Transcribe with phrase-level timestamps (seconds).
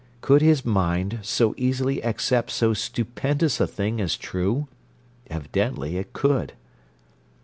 [0.21, 4.67] Could his mind so easily accept so stupendous a thing as true?
[5.29, 6.53] Evidently it could!